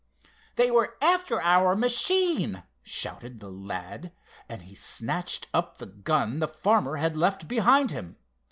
"They 0.55 0.71
were 0.71 0.97
after 0.99 1.39
our 1.39 1.75
machine!" 1.75 2.63
shouted 2.81 3.39
the 3.39 3.51
lad, 3.51 4.11
and 4.49 4.63
he 4.63 4.73
snatched 4.73 5.47
up 5.53 5.77
the 5.77 5.85
gun 5.85 6.39
the 6.39 6.47
farmer 6.47 6.95
had 6.95 7.15
left 7.15 7.47
behind 7.47 7.91
him. 7.91 8.15